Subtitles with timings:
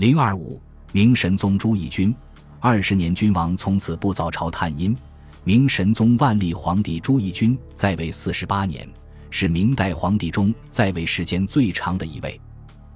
[0.00, 0.58] 零二五，
[0.92, 2.14] 明神宗朱翊钧，
[2.58, 4.96] 二十年君王从此不早朝探阴。
[5.44, 8.88] 明神宗万历皇帝朱翊钧在位四十八年，
[9.28, 12.40] 是明代皇帝中在位时间最长的一位。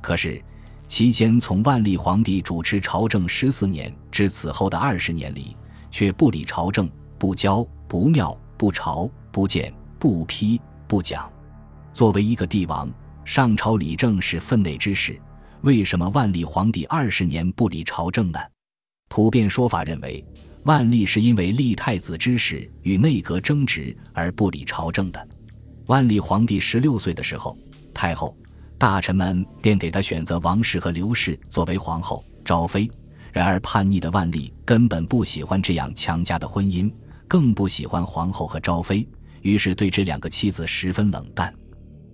[0.00, 0.42] 可是，
[0.88, 5.54] 期间从万历皇帝主持朝政十四年至此后的二十年里，
[5.90, 10.58] 却不理朝政，不教不庙不朝不见不批
[10.88, 11.30] 不讲。
[11.92, 12.90] 作为一个帝王，
[13.26, 15.20] 上朝理政是分内之事，
[15.64, 18.38] 为什么万历皇帝二十年不理朝政呢？
[19.08, 20.22] 普遍说法认为。
[20.64, 25.28] 万历是因为立太子之事与内阁争执而不理朝政的。
[25.86, 27.56] 万历皇帝十六岁的时候，
[27.94, 28.36] 太后、
[28.78, 32.90] 大臣们便给他选择王氏和刘氏作为皇后、昭妃。
[33.32, 36.92] 然而叛逆的万历根本不喜欢这样强加的婚姻，
[37.26, 39.06] 更不喜欢皇后和昭妃，
[39.40, 41.54] 于是对这两个妻子十分冷淡。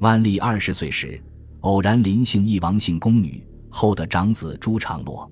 [0.00, 1.22] 万历二十岁时，
[1.60, 5.30] 偶然临幸一王姓宫女后的长子朱常洛，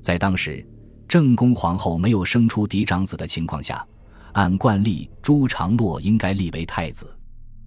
[0.00, 0.66] 在当时。
[1.08, 3.86] 正宫皇后没有生出嫡长子的情况下，
[4.32, 7.14] 按惯例，朱常洛应该立为太子。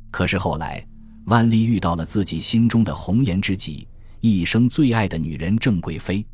[0.09, 0.83] 可是后来，
[1.25, 3.87] 万历遇到了自己心中的红颜知己，
[4.19, 6.25] 一生最爱的女人郑贵妃。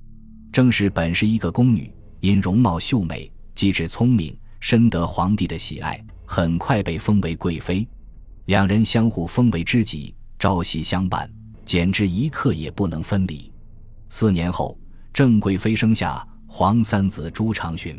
[0.53, 7.85] 正是本是一个宫女，因容貌秀美、机智聪明，深得皇帝的喜爱，很快被封为贵妃。
[8.45, 11.29] 两人相互封为知己，朝夕相伴，
[11.71, 13.49] 简直一刻也不能分离。
[14.09, 14.77] 四年后，
[15.13, 16.27] 郑贵妃生下。
[16.45, 17.97] 皇三子朱常洵，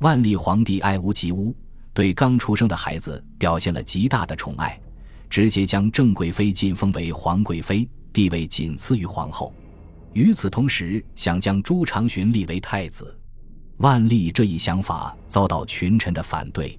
[0.00, 1.54] 万历皇帝爱屋及乌，
[1.94, 4.76] 对刚出生的孩子表现了极大的宠爱，
[5.30, 9.54] 直接将郑贵妃晋封为皇贵妃，地位仅次于皇后。
[10.12, 13.16] 与此同时，想将朱常洵立为太子。
[13.76, 16.76] 万历这一想法遭到群臣的反对，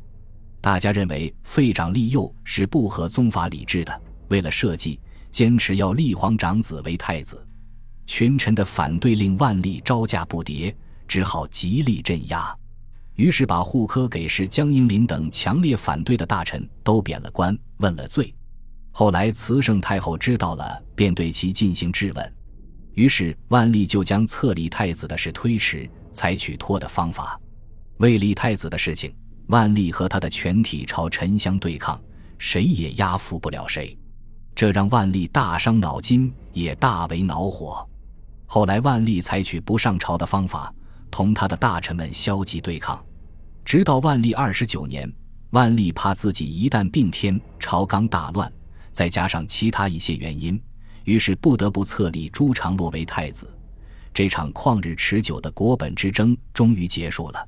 [0.59, 4.01] 大家认为废长立幼是不合宗法礼制的。
[4.27, 4.99] 为了社稷，
[5.31, 7.45] 坚持要立皇长子为太子。
[8.05, 10.73] 群臣的反对令万历招架不迭。
[11.07, 12.53] 只好极力镇压，
[13.15, 18.35] 于是把户科给事江英林等强烈反对的大臣都贬了官，问了罪。
[18.91, 22.33] 后来慈圣太后知道了，便对其进行质问。
[22.93, 27.39] 于是万历就将册立太子的事推迟，采取拖的方法。
[27.99, 29.15] 为立太子的事情，
[29.45, 31.97] 万历和他的全体朝臣相对抗，
[32.37, 33.97] 谁也压服不了谁，
[34.57, 37.87] 这让万历大伤脑筋，也大为恼火。
[38.47, 40.73] 后来万历采取不上朝的方法。
[41.11, 42.99] 同他的大臣们消极对抗，
[43.63, 45.09] 直到万历二十九年，
[45.51, 48.51] 万历怕自己一旦病天，朝纲大乱，
[48.91, 50.59] 再加上其他一些原因，
[51.05, 53.47] 于是不得不册立朱常洛为太子。
[54.11, 57.47] 这场旷日持久的国本之争终于结束了。